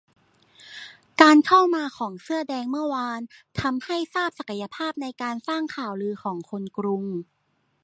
[1.21, 3.21] การเข้ามาของเสื้อแดงเมื่อวาน
[3.61, 7.03] ทำให้ทราบศักยภาพในการสร้างข่าวลือของคนกรุง